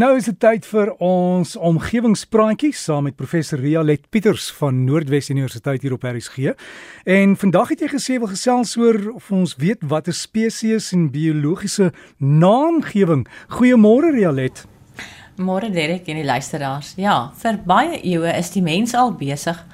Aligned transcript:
Nou 0.00 0.16
is 0.18 0.26
dit 0.26 0.34
tyd 0.42 0.64
vir 0.66 0.88
ons 1.06 1.52
omgewingspraatjies 1.54 2.80
saam 2.82 3.04
met 3.06 3.14
professor 3.14 3.60
Ria 3.62 3.78
Let 3.86 4.08
Pieters 4.10 4.48
van 4.56 4.80
Noordwes 4.82 5.28
Universiteit 5.30 5.84
hier 5.86 5.94
op 5.94 6.02
RSG. 6.10 6.50
En 7.06 7.36
vandag 7.38 7.70
het 7.70 7.84
jy 7.84 7.90
gesê 7.92 8.16
wil 8.18 8.32
gesels 8.32 8.72
oor 8.74 8.98
of 9.12 9.28
ons 9.30 9.54
weet 9.62 9.86
wat 9.86 10.10
'n 10.10 10.16
spesies 10.18 10.90
en 10.92 11.12
biologiese 11.14 11.92
naamgewing. 12.18 13.22
Goeiemôre 13.54 14.10
Ria 14.18 14.32
Let. 14.32 14.66
Môre 15.36 15.70
Derek 15.70 16.08
en 16.08 16.16
die 16.16 16.26
luisteraars. 16.26 16.94
Ja, 16.96 17.30
vir 17.38 17.60
baie 17.64 18.02
eeue 18.02 18.34
is 18.34 18.50
die 18.50 18.62
mens 18.62 18.94
al 18.94 19.14
besig 19.14 19.64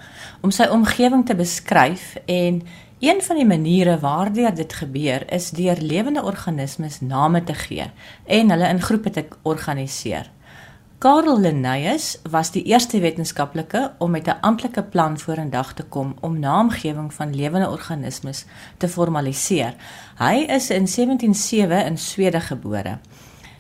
om 0.43 0.50
sy 0.50 0.68
omgewing 0.68 1.25
te 1.27 1.34
beskryf 1.34 2.16
en 2.27 2.62
Een 3.01 3.23
van 3.23 3.37
die 3.37 3.46
maniere 3.46 3.98
waardeur 3.98 4.55
dit 4.55 4.73
gebeur 4.73 5.33
is 5.33 5.51
deur 5.51 5.77
lewende 5.80 6.23
organismes 6.23 7.01
name 7.01 7.45
te 7.45 7.55
gee 7.55 7.87
en 8.25 8.51
hulle 8.51 8.69
in 8.69 8.80
groepe 8.80 9.11
te 9.11 9.25
organiseer. 9.43 10.30
Karel 10.98 11.41
Linnaeus 11.41 12.19
was 12.30 12.51
die 12.52 12.62
eerste 12.62 13.01
wetenskaplike 13.01 13.93
om 13.98 14.10
met 14.10 14.27
'n 14.29 14.41
amptelike 14.41 14.83
plan 14.83 15.19
vorendag 15.19 15.73
te 15.73 15.83
kom 15.83 16.15
om 16.21 16.38
naamgewing 16.38 17.15
van 17.15 17.34
lewende 17.34 17.71
organismes 17.71 18.45
te 18.77 18.88
formaliseer. 18.88 19.74
Hy 20.19 20.35
is 20.35 20.71
in 20.71 20.87
177 20.87 21.85
in 21.85 21.98
Swede 21.98 22.41
gebore. 22.41 22.98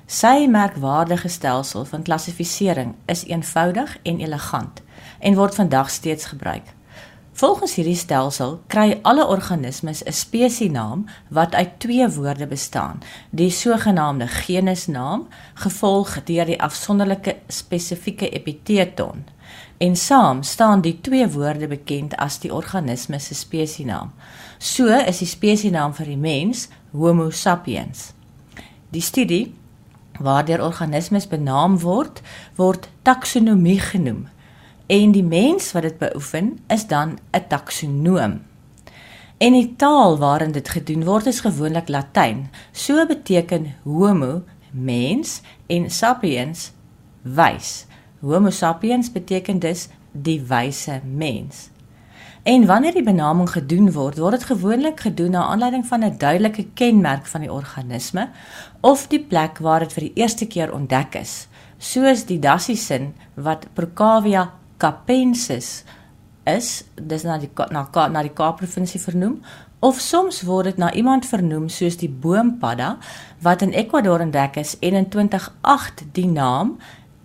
Sy 0.06 0.46
merkwaardige 0.48 1.28
stelsel 1.28 1.84
van 1.84 2.02
klassifisering 2.02 2.94
is 3.06 3.24
eenvoudig 3.24 3.98
en 4.02 4.20
elegant 4.20 4.82
en 5.18 5.34
word 5.34 5.54
vandag 5.54 5.90
steeds 5.90 6.24
gebruik. 6.24 6.74
Volgens 7.40 7.74
hierdie 7.74 7.96
stelsel 7.96 8.58
kry 8.68 8.98
alle 9.08 9.24
organismes 9.24 10.02
'n 10.04 10.12
spesienaam 10.12 11.06
wat 11.28 11.54
uit 11.54 11.78
twee 11.80 12.08
woorde 12.08 12.46
bestaan: 12.46 13.00
die 13.30 13.50
sogenaamde 13.50 14.26
genusnaam, 14.28 15.26
gevolg 15.54 16.24
deur 16.24 16.44
die 16.44 16.62
afsonderlike 16.62 17.36
spesifieke 17.48 18.28
epiteton. 18.28 19.24
En 19.78 19.96
saam 19.96 20.42
staan 20.42 20.80
die 20.80 21.00
twee 21.00 21.28
woorde 21.28 21.68
bekend 21.68 22.16
as 22.16 22.38
die 22.38 22.54
organisme 22.54 23.18
se 23.18 23.34
spesienaam. 23.34 24.12
So 24.58 24.86
is 24.86 25.18
die 25.18 25.26
spesienaam 25.26 25.94
vir 25.94 26.06
die 26.06 26.16
mens 26.16 26.68
Homo 26.92 27.30
sapiens. 27.30 28.12
Die 28.90 29.02
studie 29.02 29.54
waardeur 30.18 30.62
organismes 30.62 31.26
benaam 31.26 31.80
word, 31.80 32.20
word 32.56 32.88
taksonomie 33.02 33.80
genoem 33.80 34.28
en 34.90 35.12
die 35.14 35.24
mens 35.24 35.70
wat 35.72 35.86
dit 35.86 35.98
beoefen 35.98 36.58
is 36.66 36.86
dan 36.86 37.18
'n 37.30 37.46
taksonoom. 37.48 38.40
En 39.38 39.52
die 39.52 39.76
taal 39.76 40.18
waarin 40.18 40.52
dit 40.52 40.68
gedoen 40.68 41.04
word 41.04 41.26
is 41.26 41.40
gewoonlik 41.40 41.88
Latyn. 41.88 42.50
So 42.72 43.06
beteken 43.06 43.74
homo 43.84 44.42
mens 44.72 45.40
en 45.66 45.90
sapiens 45.90 46.72
wys. 47.22 47.86
Homo 48.20 48.50
sapiens 48.50 49.12
beteken 49.12 49.58
dus 49.58 49.88
die 50.12 50.42
wyse 50.42 51.00
mens. 51.04 51.70
En 52.42 52.66
wanneer 52.66 52.92
die 52.92 53.02
benaming 53.02 53.50
gedoen 53.50 53.92
word, 53.92 54.18
word 54.18 54.32
dit 54.32 54.44
gewoonlik 54.44 55.00
gedoen 55.00 55.30
na 55.30 55.44
aanleiding 55.44 55.86
van 55.86 56.04
'n 56.04 56.18
duidelike 56.18 56.66
kenmerk 56.74 57.26
van 57.26 57.40
die 57.40 57.52
organisme 57.52 58.28
of 58.80 59.06
die 59.06 59.24
plek 59.24 59.58
waar 59.58 59.78
dit 59.78 59.92
vir 59.92 60.02
die 60.02 60.14
eerste 60.14 60.46
keer 60.46 60.72
ontdek 60.72 61.14
is. 61.14 61.48
Soos 61.78 62.24
die 62.24 62.38
dassiesin 62.38 63.14
wat 63.34 63.66
Procavia 63.72 64.59
capensis 64.80 65.82
is 66.48 66.70
dis 66.96 67.24
na 67.28 67.38
die 67.38 67.50
na 67.70 67.84
na 68.08 68.22
die 68.22 68.34
Kaap 68.34 68.58
provinsie 68.62 69.00
vernoem 69.00 69.40
of 69.80 70.00
soms 70.00 70.42
word 70.44 70.64
dit 70.70 70.78
na 70.78 70.90
iemand 70.92 71.28
vernoem 71.28 71.68
soos 71.68 71.96
die 72.00 72.08
boompadda 72.08 72.96
wat 73.44 73.62
in 73.62 73.72
Ecuador 73.72 74.20
entdek 74.20 74.56
is 74.60 74.76
en 74.80 74.94
in 74.94 75.08
2008 75.08 76.04
die 76.12 76.26
naam 76.28 76.78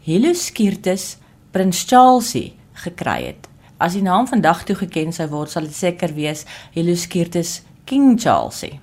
Heloskirtus 0.06 1.18
prinschalsi 1.52 2.54
gekry 2.86 3.22
het. 3.26 3.48
As 3.78 3.96
die 3.98 4.04
naam 4.06 4.28
vandag 4.28 4.64
toegeken 4.68 5.12
sou 5.16 5.28
word, 5.32 5.52
sal 5.52 5.68
dit 5.68 5.76
seker 5.76 6.14
wees 6.16 6.46
Heloskirtus 6.76 7.62
kingchalsi. 7.90 8.76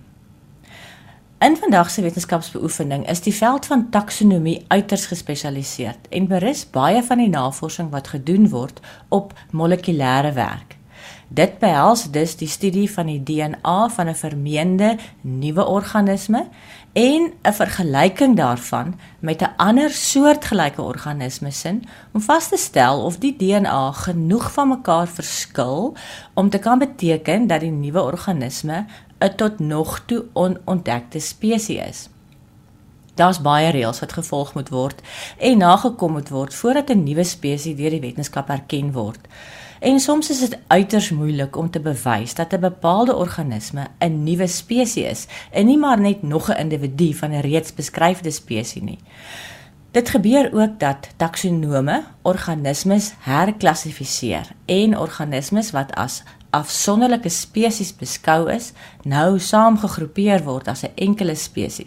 In 1.43 1.57
vandag 1.57 1.91
se 1.91 2.03
wetenskapsbeoefening 2.03 3.09
is 3.11 3.21
die 3.21 3.33
veld 3.35 3.67
van 3.67 3.89
taksonomie 3.91 4.65
uiters 4.69 5.07
gespesialiseer 5.11 5.97
en 6.09 6.29
berus 6.31 6.61
baie 6.71 7.01
van 7.03 7.19
die 7.19 7.33
navorsing 7.33 7.89
wat 7.91 8.13
gedoen 8.15 8.47
word 8.53 8.79
op 9.09 9.33
molekulêre 9.51 10.31
werk. 10.39 10.77
Dit 11.29 11.59
behels 11.59 12.11
dus 12.11 12.37
die 12.37 12.49
studie 12.49 12.91
van 12.91 13.07
die 13.07 13.23
DNA 13.23 13.89
van 13.89 14.09
'n 14.09 14.15
vermeende 14.15 14.97
nuwe 15.21 15.67
organisme 15.67 16.49
en 16.93 17.33
'n 17.43 17.53
vergelyking 17.53 18.37
daarvan 18.37 18.99
met 19.19 19.43
'n 19.43 19.55
ander 19.57 19.91
soortgelyke 19.91 20.83
organisme 20.83 21.51
sin 21.51 21.85
om 22.13 22.21
vas 22.21 22.49
te 22.49 22.57
stel 22.57 23.05
of 23.05 23.19
die 23.19 23.37
DNA 23.37 23.93
genoeg 23.93 24.53
van 24.53 24.69
mekaar 24.69 25.09
verskil 25.09 25.95
om 26.35 26.51
te 26.51 26.59
kan 26.59 26.79
beteken 26.79 27.47
dat 27.47 27.61
die 27.61 27.71
nuwe 27.71 28.03
organisme 28.03 28.87
'n 29.19 29.35
tot 29.37 29.59
nog 29.59 30.03
toe 30.07 30.25
onontdekte 30.33 31.19
spesies 31.19 31.89
is. 31.89 32.09
Daar's 33.15 33.41
baie 33.41 33.71
reëls 33.71 34.01
wat 34.01 34.13
gevolg 34.13 34.55
moet 34.55 34.69
word 34.69 35.03
en 35.39 35.59
nagekom 35.59 36.13
moet 36.13 36.29
word 36.29 36.55
voordat 36.55 36.91
'n 36.91 37.03
nuwe 37.03 37.25
spesies 37.25 37.77
deur 37.77 37.91
die 37.91 38.01
wetenskap 38.01 38.49
erken 38.49 38.93
word. 38.93 39.21
En 39.83 40.01
soms 40.01 40.31
is 40.31 40.39
dit 40.39 40.59
uiters 40.67 41.11
moeilik 41.11 41.57
om 41.57 41.71
te 41.71 41.81
bewys 41.81 42.35
dat 42.35 42.53
'n 42.53 42.61
bepaalde 42.61 43.17
organisme 43.17 43.87
'n 43.99 44.23
nuwe 44.23 44.47
spesies 44.47 45.11
is 45.11 45.27
en 45.51 45.67
nie 45.67 45.79
maar 45.79 46.01
net 46.01 46.23
nog 46.23 46.51
'n 46.51 46.59
individu 46.59 47.15
van 47.15 47.31
'n 47.31 47.41
reeds 47.41 47.75
beskryfde 47.75 48.31
spesies 48.31 48.83
nie. 48.83 48.99
Dit 49.91 50.09
gebeur 50.09 50.51
ook 50.53 50.79
dat 50.79 51.09
taksonome 51.17 52.05
organismes 52.23 53.15
herklassifiseer 53.19 54.47
en 54.67 54.99
organismes 54.99 55.71
wat 55.71 55.95
as 55.95 56.23
afsonderlike 56.51 57.29
spesies 57.29 57.97
beskou 57.97 58.51
is, 58.51 58.73
nou 59.03 59.39
saamgegroepeer 59.39 60.43
word 60.43 60.69
as 60.69 60.83
'n 60.83 60.93
enkele 60.95 61.35
spesies. 61.35 61.87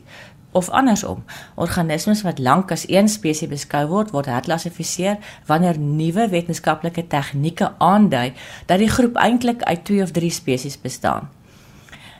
Of 0.55 0.69
andersom, 0.71 1.23
organismes 1.59 2.21
wat 2.23 2.39
lank 2.39 2.71
as 2.71 2.85
een 2.87 3.09
spesies 3.11 3.49
beskou 3.51 3.81
word, 3.91 4.13
word 4.15 4.29
herklassifiseer 4.31 5.17
wanneer 5.49 5.75
nuwe 5.79 6.29
wetenskaplike 6.31 7.03
tegnieke 7.11 7.73
aandui 7.83 8.29
dat 8.69 8.79
die 8.79 8.87
groep 8.87 9.19
eintlik 9.19 9.65
uit 9.67 9.83
2 9.89 10.05
of 10.05 10.13
3 10.15 10.29
spesies 10.31 10.77
bestaan. 10.79 11.27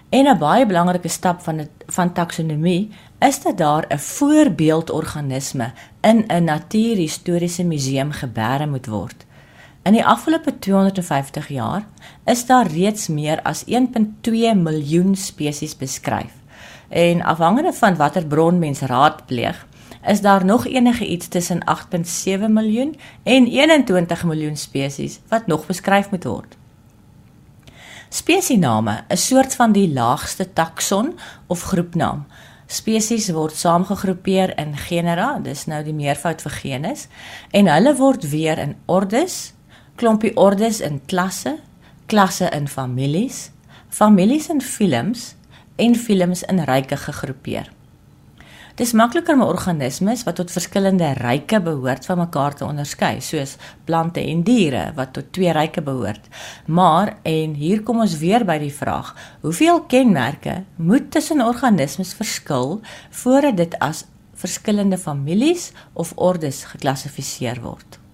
En 0.10 0.28
'n 0.28 0.38
baie 0.38 0.66
belangrike 0.66 1.08
stap 1.08 1.42
van 1.42 1.58
het, 1.58 1.72
van 1.88 2.14
taksonomie 2.14 2.92
is 3.20 3.42
dat 3.42 3.58
daar 3.58 3.86
'n 3.88 4.00
voorbeeldorganisme 4.00 5.72
in 6.02 6.26
'n 6.28 6.44
natuurhistoriese 6.44 7.64
museum 7.64 8.12
geberg 8.12 8.68
moet 8.68 8.86
word. 8.86 9.26
In 9.84 9.94
die 9.94 10.06
afgelope 10.06 10.60
250 10.60 11.48
jaar 11.48 11.88
is 12.26 12.46
daar 12.46 12.68
reeds 12.68 13.08
meer 13.08 13.42
as 13.42 13.64
1.2 13.66 14.56
miljoen 14.56 15.16
spesies 15.16 15.78
beskryf. 15.78 16.45
En 16.90 17.24
afhangende 17.24 17.74
van 17.74 17.96
watter 17.96 18.26
bron 18.26 18.60
mens 18.60 18.80
raadpleeg, 18.80 19.68
is 20.08 20.22
daar 20.22 20.46
nog 20.46 20.66
enige 20.68 21.08
iets 21.08 21.28
tussen 21.28 21.60
8.7 21.96 22.50
miljoen 22.50 22.96
en 23.24 23.48
21 23.48 24.24
miljoen 24.24 24.58
spesies 24.58 25.20
wat 25.28 25.48
nog 25.48 25.66
beskryf 25.66 26.10
moet 26.10 26.24
word. 26.24 26.58
Spesiename 28.10 29.04
is 29.08 29.28
soort 29.28 29.56
van 29.56 29.72
die 29.72 29.94
laagste 29.94 30.54
takson 30.54 31.18
of 31.48 31.62
groepnaam. 31.62 32.26
Spesies 32.66 33.30
word 33.30 33.56
saamgegroepeer 33.58 34.54
in 34.58 34.78
genera, 34.78 35.40
dis 35.44 35.66
nou 35.66 35.84
die 35.84 35.94
meervoud 35.94 36.42
vir 36.42 36.56
genus, 36.62 37.08
en 37.52 37.68
hulle 37.70 37.94
word 37.98 38.30
weer 38.30 38.62
in 38.62 38.76
ordes, 38.86 39.54
klompie 40.00 40.34
ordes 40.38 40.80
in 40.86 41.02
klasse, 41.06 41.58
klasse 42.06 42.50
in 42.54 42.68
families, 42.68 43.50
families 43.90 44.50
in 44.50 44.62
films 44.62 45.34
en 45.76 45.96
films 45.96 46.44
in 46.44 46.64
ryke 46.64 46.98
gegroepeer. 46.98 47.72
Dis 48.76 48.92
makliker 48.92 49.38
om 49.38 49.46
organismes 49.46 50.26
wat 50.28 50.36
tot 50.36 50.52
verskillende 50.52 51.14
ryke 51.22 51.62
behoort 51.64 52.06
van 52.10 52.20
mekaar 52.20 52.58
te 52.60 52.66
onderskei, 52.68 53.22
soos 53.24 53.56
plante 53.88 54.20
en 54.20 54.42
diere 54.44 54.90
wat 54.98 55.14
tot 55.16 55.32
twee 55.32 55.54
ryke 55.56 55.82
behoort. 55.82 56.28
Maar 56.68 57.14
en 57.24 57.56
hier 57.56 57.84
kom 57.88 58.04
ons 58.04 58.18
weer 58.20 58.44
by 58.44 58.58
die 58.60 58.74
vraag: 58.76 59.14
hoeveel 59.48 59.80
kenmerke 59.88 60.64
moet 60.76 61.08
tussen 61.12 61.44
organismes 61.46 62.12
verskil 62.20 62.82
voordat 63.10 63.64
dit 63.64 63.80
as 63.80 64.04
verskillende 64.36 64.98
families 65.00 65.72
of 65.94 66.12
ordes 66.16 66.66
geklassifiseer 66.76 67.64
word? 67.64 68.05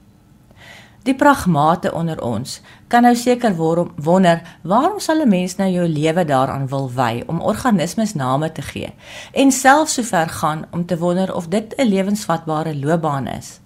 Die 1.04 1.16
pragmate 1.18 1.94
onder 1.94 2.20
ons 2.22 2.60
kan 2.88 3.02
nou 3.02 3.16
seker 3.18 3.56
wonder 3.56 4.42
waarom 4.62 5.00
sal 5.00 5.22
'n 5.22 5.30
mens 5.30 5.56
nou 5.56 5.70
jou 5.70 5.88
lewe 5.88 6.26
daaraan 6.26 6.68
wil 6.68 6.92
wy 6.94 7.24
om 7.28 7.42
organismes 7.42 8.14
name 8.14 8.52
te 8.52 8.62
gee 8.62 8.94
en 9.34 9.52
selfs 9.52 9.94
sover 9.94 10.30
gaan 10.30 10.66
om 10.72 10.86
te 10.86 10.98
wonder 10.98 11.36
of 11.36 11.48
dit 11.48 11.74
'n 11.78 11.88
lewensvatbare 11.88 12.76
loopbaan 12.76 13.28
is. 13.28 13.60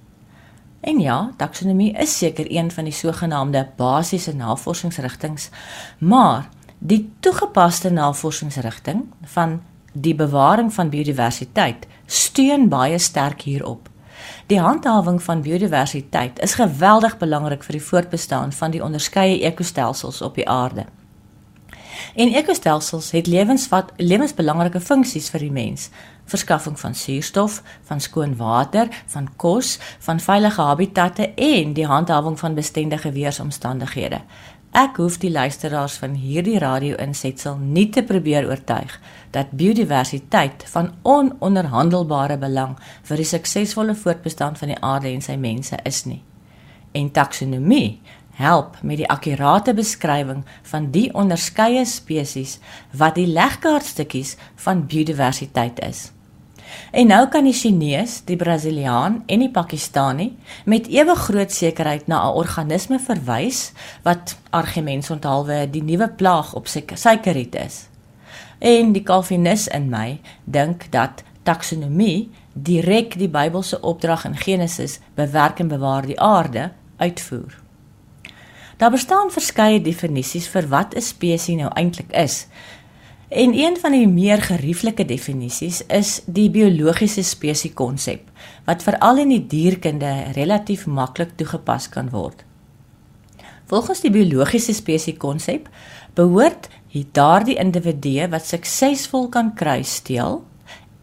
En 0.81 0.99
ja, 0.99 1.31
taksonomie 1.37 1.93
is 1.93 2.17
seker 2.17 2.45
een 2.49 2.71
van 2.71 2.83
die 2.83 2.93
sogenaamde 2.93 3.67
basiese 3.75 4.35
navorsingsrigtinge, 4.35 5.49
maar 5.97 6.49
die 6.77 7.13
toegepaste 7.19 7.89
navorsingsrigting 7.89 9.05
van 9.23 9.61
die 9.91 10.15
bewaring 10.15 10.73
van 10.73 10.89
biodiversiteit 10.89 11.87
steun 12.05 12.69
baie 12.69 12.99
sterk 12.99 13.41
hierop. 13.41 13.89
Die 14.47 14.59
handhawing 14.59 15.23
van 15.23 15.41
biodiversiteit 15.41 16.39
is 16.39 16.53
geweldig 16.53 17.17
belangrik 17.17 17.63
vir 17.63 17.79
die 17.79 17.87
voortbestaan 17.87 18.53
van 18.53 18.71
die 18.71 18.83
onderskeie 18.83 19.41
ekostelsels 19.41 20.21
op 20.21 20.35
die 20.35 20.49
aarde. 20.49 20.85
En 22.15 22.33
ekostelsels 22.33 23.11
het 23.11 23.27
lewensvat 23.27 23.91
lewensbelangrike 23.97 24.79
funksies 24.79 25.29
vir 25.29 25.39
die 25.39 25.51
mens: 25.51 25.89
verskaffing 26.25 26.79
van 26.79 26.95
suurstof, 26.95 27.61
van 27.83 28.01
skoon 28.01 28.35
water, 28.35 28.87
van 29.07 29.29
kos, 29.35 29.77
van 29.99 30.19
veilige 30.19 30.61
habitatte 30.61 31.33
en 31.35 31.73
die 31.73 31.87
handhawing 31.87 32.39
van 32.39 32.55
bestendige 32.55 33.11
weeromstandighede. 33.11 34.21
Ek 34.75 34.97
hoef 34.99 35.15
die 35.23 35.29
luisteraars 35.31 35.93
van 36.01 36.17
hierdie 36.19 36.57
radio-insetsel 36.59 37.61
nie 37.63 37.85
te 37.95 38.01
probeer 38.03 38.43
oortuig 38.49 38.97
dat 39.31 39.53
biodiversiteit 39.55 40.65
van 40.67 40.89
ononderhandelbare 41.07 42.35
belang 42.41 42.73
vir 43.07 43.21
die 43.21 43.27
suksesvolle 43.29 43.95
voortbestaan 43.95 44.57
van 44.59 44.73
die 44.73 44.81
aarde 44.83 45.13
en 45.13 45.23
sy 45.23 45.37
mense 45.39 45.79
is 45.87 46.01
nie. 46.09 46.19
En 46.91 47.07
taksonomie 47.15 48.01
help 48.35 48.75
met 48.83 48.99
die 48.99 49.07
akkurate 49.07 49.71
beskrywing 49.79 50.43
van 50.67 50.91
die 50.91 51.07
onderskeie 51.15 51.85
spesies 51.87 52.57
wat 52.91 53.15
die 53.15 53.29
legkaartstukkies 53.31 54.35
van 54.65 54.83
biodiversiteit 54.91 55.79
is. 55.87 56.09
En 56.91 57.07
nou 57.07 57.27
kan 57.27 57.43
die 57.43 57.53
Chinees, 57.53 58.21
die 58.25 58.35
Brasiliaan 58.35 59.23
en 59.25 59.39
die 59.39 59.51
Pakistani 59.51 60.37
met 60.65 60.87
ewe 60.87 61.15
groot 61.15 61.51
sekerheid 61.51 62.07
na 62.07 62.21
'n 62.23 62.35
organisme 62.35 62.99
verwys 62.99 63.71
wat 64.03 64.37
argumente 64.49 65.13
onthaalwe 65.13 65.67
die 65.69 65.83
nuwe 65.83 66.09
plaag 66.09 66.53
op 66.53 66.67
suikerriet 66.67 67.55
is. 67.55 67.87
En 68.59 68.91
die 68.91 69.03
Calvinis 69.03 69.67
in 69.67 69.89
my 69.89 70.19
dink 70.43 70.91
dat 70.91 71.23
taksonomie 71.43 72.31
direk 72.53 73.17
die 73.19 73.29
Bybelse 73.29 73.81
opdrag 73.81 74.25
in 74.25 74.37
Genesis 74.37 74.99
bewerk 75.13 75.59
en 75.59 75.67
bewaar 75.67 76.05
die 76.05 76.19
aarde 76.19 76.71
uitvoer. 76.97 77.59
Daar 78.77 78.91
bestaan 78.91 79.31
verskeie 79.31 79.81
definisies 79.81 80.47
vir 80.47 80.67
wat 80.67 80.95
'n 80.95 81.01
spesies 81.01 81.55
nou 81.55 81.69
eintlik 81.73 82.11
is. 82.11 82.47
En 83.29 83.53
een 83.57 83.77
van 83.77 83.91
die 83.91 84.07
meer 84.07 84.41
gerieflike 84.41 85.05
definisies 85.05 85.81
is 85.87 86.21
die 86.25 86.49
biologiese 86.49 87.23
spesies 87.23 87.73
konsep 87.73 88.29
wat 88.65 88.83
veral 88.85 89.17
in 89.17 89.33
die 89.33 89.45
dierkunde 89.49 90.11
relatief 90.37 90.85
maklik 90.85 91.33
toegepas 91.35 91.89
kan 91.89 92.09
word. 92.13 92.43
Volgens 93.65 94.01
die 94.05 94.13
biologiese 94.13 94.73
spesies 94.73 95.17
konsep 95.17 95.69
behoort 96.13 96.69
daardie 97.11 97.57
individue 97.59 98.29
wat 98.31 98.45
suksesvol 98.47 99.27
kan 99.33 99.51
kry 99.57 99.81
steel 99.83 100.43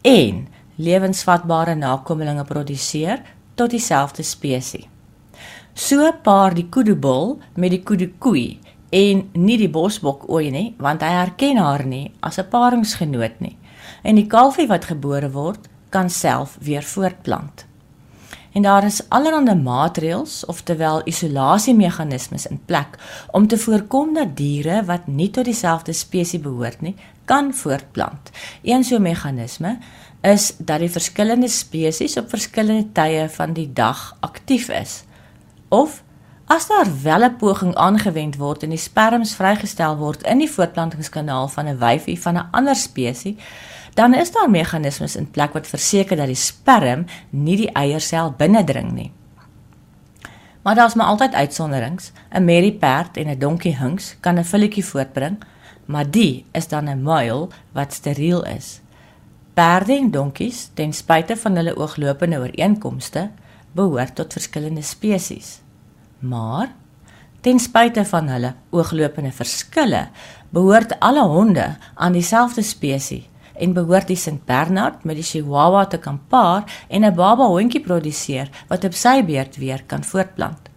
en 0.01 0.47
lewensvatbare 0.75 1.75
nakommelinge 1.75 2.43
produseer 2.43 3.21
tot 3.55 3.69
dieselfde 3.69 4.23
spesies. 4.23 4.87
So 5.73 6.05
paar 6.23 6.53
die 6.53 6.69
kudubull 6.69 7.39
met 7.57 7.73
die 7.73 7.81
kudukoei 7.81 8.59
en 8.93 9.23
nie 9.33 9.57
die 9.57 9.71
bosbok 9.73 10.27
ooi 10.29 10.51
nie, 10.53 10.67
want 10.77 11.01
hy 11.01 11.09
herken 11.15 11.57
haar 11.57 11.85
nie 11.85 12.11
as 12.21 12.37
'n 12.37 12.49
paringsgenoot 12.49 13.39
nie. 13.39 13.57
En 14.03 14.15
die 14.15 14.27
kalfie 14.27 14.67
wat 14.67 14.85
gebore 14.85 15.31
word, 15.31 15.67
kan 15.89 16.09
self 16.09 16.57
weer 16.61 16.83
voortplant. 16.83 17.65
En 18.53 18.61
daar 18.61 18.83
is 18.83 19.01
allerlei 19.09 19.55
maatreëls, 19.55 20.45
oftewel 20.45 21.01
isolasiemeganismes 21.05 22.45
in 22.45 22.59
plek 22.65 22.97
om 23.31 23.47
te 23.47 23.57
voorkom 23.57 24.13
dat 24.13 24.37
diere 24.37 24.83
wat 24.85 25.07
nie 25.07 25.29
tot 25.29 25.45
dieselfde 25.45 25.93
spesies 25.93 26.41
behoort 26.41 26.81
nie, 26.81 26.95
kan 27.25 27.53
voortplant. 27.53 28.29
Een 28.61 28.83
so 28.83 28.99
meganisme 28.99 29.77
is 30.21 30.53
dat 30.57 30.79
die 30.79 30.91
verskillende 30.91 31.47
spesies 31.47 32.17
op 32.17 32.29
verskillende 32.29 32.91
tye 32.91 33.29
van 33.29 33.53
die 33.53 33.73
dag 33.73 34.17
aktief 34.19 34.69
is. 34.69 35.03
Of 35.69 36.03
As 36.53 36.67
daar 36.67 36.87
wel 37.01 37.23
'n 37.23 37.35
poging 37.35 37.75
aangewend 37.75 38.35
word 38.35 38.63
en 38.63 38.69
die 38.69 38.77
sperms 38.77 39.35
vrygestel 39.35 39.97
word 39.97 40.21
in 40.21 40.37
die 40.37 40.51
voortplantingskanaal 40.51 41.47
van 41.47 41.65
'n 41.67 41.77
wyfie 41.77 42.21
van 42.21 42.35
'n 42.37 42.47
ander 42.51 42.75
spesies, 42.75 43.35
dan 43.93 44.13
is 44.13 44.31
daar 44.31 44.49
meganismes 44.49 45.15
in 45.15 45.31
plek 45.31 45.53
wat 45.53 45.67
verseker 45.67 46.17
dat 46.17 46.25
die 46.25 46.35
sperm 46.35 47.05
nie 47.29 47.57
die 47.57 47.71
eiersel 47.71 48.33
binnendring 48.37 48.91
nie. 48.91 49.11
Maar 50.63 50.75
daar's 50.75 50.93
maar 50.93 51.05
altyd 51.05 51.33
uitsonderings. 51.33 52.11
'n 52.29 52.45
Merrieperd 52.45 53.17
en 53.17 53.27
'n 53.29 53.39
donkie 53.39 53.77
hinks 53.77 54.15
kan 54.19 54.37
'n 54.39 54.43
filletjie 54.43 54.85
voortbring, 54.85 55.37
maar 55.85 56.11
die 56.11 56.45
is 56.51 56.67
dan 56.67 56.89
'n 56.89 57.01
muil 57.01 57.51
wat 57.71 57.93
steriel 57.93 58.45
is. 58.45 58.81
Perde 59.53 59.93
en 59.93 60.11
donkies, 60.11 60.69
ten 60.73 60.93
spyte 60.93 61.37
van 61.37 61.55
hulle 61.55 61.77
ooglopende 61.77 62.37
ooreenkomste, 62.37 63.29
behoort 63.71 64.15
tot 64.15 64.33
verskillende 64.33 64.81
spesies. 64.81 65.62
Maar 66.23 66.71
ten 67.43 67.59
spyte 67.59 68.05
van 68.07 68.29
hulle 68.31 68.53
ooglopende 68.71 69.31
verskille, 69.35 70.07
behoort 70.55 70.95
alle 71.03 71.25
honde 71.27 71.65
aan 71.95 72.15
dieselfde 72.15 72.63
spesies 72.63 73.27
en 73.53 73.73
behoort 73.75 74.07
die 74.07 74.17
St 74.17 74.45
Bernard 74.47 75.03
met 75.03 75.19
die 75.19 75.25
Chihuahua 75.27 75.85
te 75.85 75.99
kan 75.99 76.19
paar 76.31 76.63
en 76.87 77.03
'n 77.05 77.15
baba 77.15 77.45
hondjie 77.45 77.83
produseer 77.83 78.49
wat 78.67 78.83
op 78.83 78.93
sy 78.93 79.23
beurt 79.23 79.57
weer 79.57 79.83
kan 79.85 80.03
voortplant. 80.03 80.69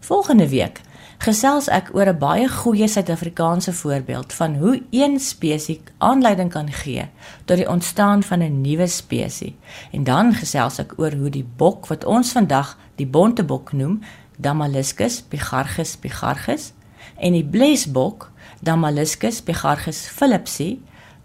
Volgende 0.00 0.48
week 0.48 0.80
gesels 1.18 1.68
ek 1.68 1.90
oor 1.94 2.08
'n 2.10 2.18
baie 2.18 2.48
goeie 2.48 2.88
Suid-Afrikaanse 2.88 3.72
voorbeeld 3.72 4.32
van 4.32 4.54
hoe 4.54 4.82
een 4.90 5.20
spesies 5.20 5.78
aanleiding 5.98 6.50
kan 6.50 6.72
gee 6.72 7.08
tot 7.44 7.56
die 7.56 7.68
ontstaan 7.68 8.22
van 8.22 8.42
'n 8.42 8.60
nuwe 8.60 8.86
spesies. 8.86 9.52
En 9.92 10.04
dan 10.04 10.34
gesels 10.34 10.78
ek 10.78 10.92
oor 10.96 11.12
hoe 11.12 11.30
die 11.30 11.48
bok 11.56 11.86
wat 11.86 12.04
ons 12.04 12.32
vandag 12.32 12.78
die 12.96 13.06
bontebok 13.06 13.72
noem, 13.72 14.02
Damaliscus 14.42 15.22
bigargus 15.30 15.96
bigargus 16.02 16.72
en 17.16 17.36
die 17.36 17.44
blesbok 17.46 18.30
Damaliscus 18.62 19.42
bigargus 19.46 20.06
philipsi 20.10 20.76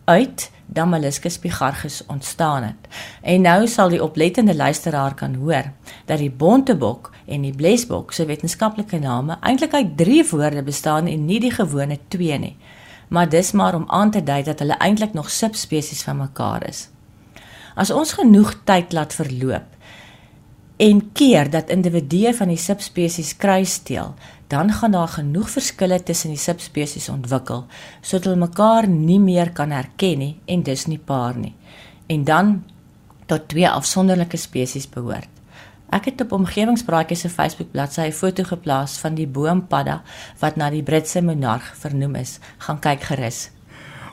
uit 0.06 0.52
Damaliscus 0.68 1.40
bigargus 1.40 2.02
ontstaan 2.08 2.64
het. 2.64 2.88
En 3.22 3.42
nou 3.42 3.68
sal 3.68 3.90
die 3.90 4.04
oplettende 4.04 4.56
luisteraar 4.56 5.14
kan 5.16 5.36
hoor 5.36 5.72
dat 6.06 6.20
die 6.20 6.32
bontebok 6.32 7.12
en 7.26 7.42
die 7.42 7.56
blesbok 7.56 8.12
se 8.14 8.26
wetenskaplike 8.26 9.00
name 9.00 9.38
eintlik 9.42 9.74
uit 9.74 9.98
3 9.98 10.26
woorde 10.30 10.64
bestaan 10.64 11.08
en 11.08 11.26
nie 11.26 11.40
die 11.40 11.52
gewone 11.52 12.00
2 12.08 12.38
nie. 12.38 12.56
Maar 13.08 13.30
dis 13.30 13.52
maar 13.52 13.76
om 13.76 13.86
aan 13.88 14.12
te 14.12 14.24
dui 14.24 14.44
dat 14.44 14.60
hulle 14.60 14.78
eintlik 14.78 15.14
nog 15.14 15.30
subspesies 15.32 16.04
van 16.04 16.18
mekaar 16.18 16.68
is. 16.68 16.90
As 17.76 17.92
ons 17.92 18.14
genoeg 18.14 18.54
tyd 18.64 18.92
laat 18.92 19.14
verloop 19.14 19.76
en 20.78 21.12
keer 21.12 21.50
dat 21.50 21.70
individue 21.74 22.34
van 22.38 22.52
die 22.54 22.60
subspesies 22.62 23.36
kruissteel, 23.38 24.14
dan 24.48 24.72
gaan 24.72 24.92
daar 24.92 25.08
genoeg 25.08 25.50
verskille 25.50 26.04
tussen 26.04 26.30
die 26.30 26.40
subspesies 26.40 27.10
ontwikkel 27.10 27.66
sodat 28.02 28.30
hulle 28.30 28.46
mekaar 28.46 28.88
nie 28.88 29.20
meer 29.20 29.52
kan 29.52 29.74
herken 29.74 30.22
nie 30.22 30.36
en 30.46 30.64
dus 30.64 30.86
nie 30.86 31.00
paar 31.00 31.38
nie. 31.38 31.56
En 32.08 32.24
dan 32.24 32.64
tot 33.26 33.50
twee 33.52 33.70
afsonderlike 33.70 34.38
spesies 34.38 34.88
behoort. 34.90 35.28
Ek 35.92 36.10
het 36.10 36.22
op 36.22 36.32
omgewingspraatjies 36.36 37.22
se 37.26 37.30
Facebook 37.30 37.72
bladsy 37.72 38.08
'n 38.08 38.12
foto 38.12 38.44
geplaas 38.44 38.98
van 38.98 39.16
die 39.16 39.28
boompadda 39.28 40.02
wat 40.40 40.56
na 40.56 40.70
die 40.70 40.84
Britse 40.84 41.22
monarg 41.22 41.76
vernoem 41.78 42.16
is. 42.16 42.40
Gaan 42.58 42.80
kyk 42.80 43.02
gerus. 43.02 43.50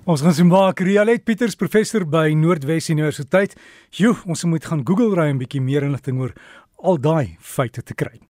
Ons 0.05 0.21
gaan 0.21 0.35
sien 0.37 0.51
maak 0.51 0.83
Rialet 0.85 1.23
Pieters 1.25 1.55
professor 1.57 2.03
by 2.05 2.35
Noordwes 2.37 2.91
Universiteit. 2.93 3.55
Jo, 3.97 4.11
ons 4.29 4.45
moet 4.45 4.67
gaan 4.69 4.83
Google 4.85 5.17
ry 5.17 5.31
'n 5.33 5.41
bietjie 5.41 5.65
meer 5.65 5.83
inligting 5.83 6.21
oor 6.21 6.35
al 6.85 7.01
daai 7.01 7.39
feite 7.41 7.81
te 7.81 7.95
kry. 7.95 8.21